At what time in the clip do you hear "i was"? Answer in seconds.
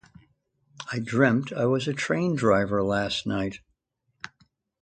1.53-1.87